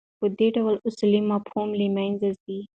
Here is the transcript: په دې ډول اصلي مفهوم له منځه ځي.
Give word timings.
په 0.19 0.25
دې 0.37 0.47
ډول 0.55 0.75
اصلي 0.89 1.21
مفهوم 1.31 1.69
له 1.79 1.85
منځه 1.95 2.29
ځي. 2.41 2.59